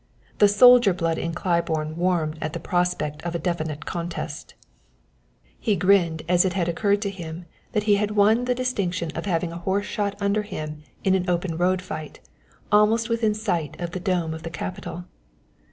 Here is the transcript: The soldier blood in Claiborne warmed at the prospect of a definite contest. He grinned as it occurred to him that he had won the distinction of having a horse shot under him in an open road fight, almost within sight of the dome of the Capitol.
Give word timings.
The 0.39 0.47
soldier 0.47 0.93
blood 0.95 1.19
in 1.19 1.35
Claiborne 1.35 1.95
warmed 1.95 2.39
at 2.41 2.53
the 2.53 2.59
prospect 2.59 3.21
of 3.21 3.35
a 3.35 3.37
definite 3.37 3.85
contest. 3.85 4.55
He 5.59 5.75
grinned 5.75 6.23
as 6.27 6.43
it 6.43 6.57
occurred 6.67 7.03
to 7.03 7.11
him 7.11 7.45
that 7.73 7.83
he 7.83 7.97
had 7.97 8.09
won 8.09 8.45
the 8.45 8.55
distinction 8.55 9.11
of 9.15 9.27
having 9.27 9.51
a 9.51 9.59
horse 9.61 9.85
shot 9.85 10.17
under 10.19 10.41
him 10.41 10.81
in 11.03 11.13
an 11.13 11.29
open 11.29 11.55
road 11.55 11.83
fight, 11.83 12.19
almost 12.71 13.09
within 13.09 13.35
sight 13.35 13.79
of 13.79 13.91
the 13.91 13.99
dome 13.99 14.33
of 14.33 14.41
the 14.41 14.49
Capitol. 14.49 15.05